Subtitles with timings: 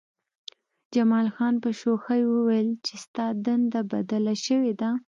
[0.93, 4.89] جمال خان په شوخۍ وویل چې ستا دنده بدله شوې ده